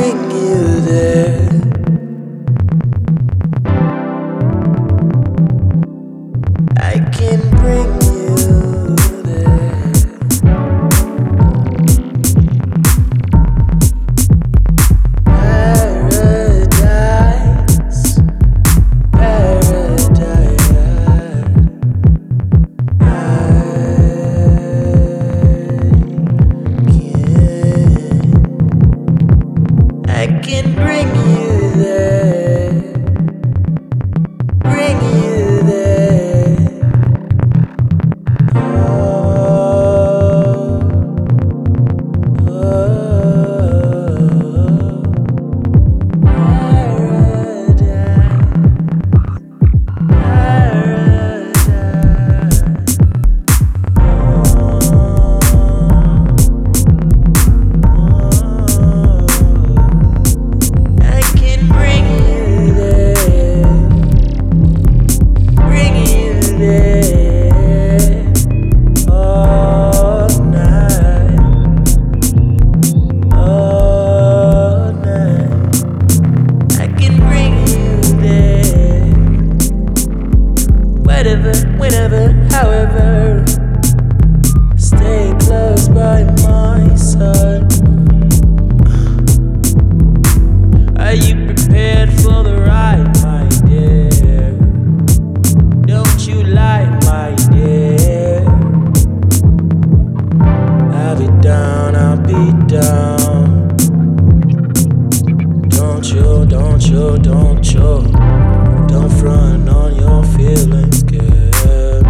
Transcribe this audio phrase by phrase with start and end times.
[0.00, 1.49] bring you there.
[106.44, 108.02] don't you, don't you.
[108.88, 112.02] Don't front on your feelings, girl.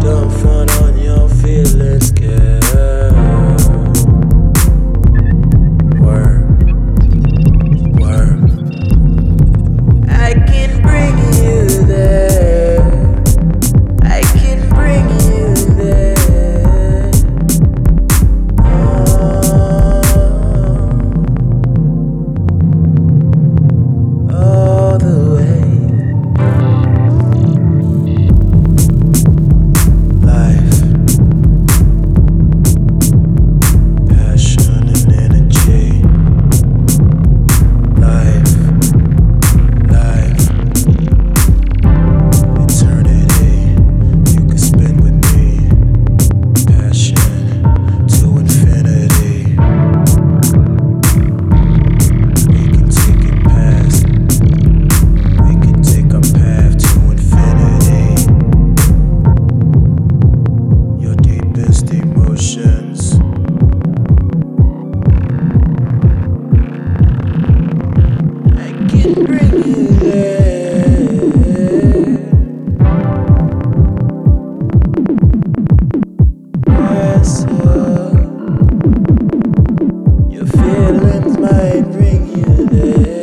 [0.00, 2.61] Don't front on your feelings, girl.
[80.98, 83.21] silence might bring you there.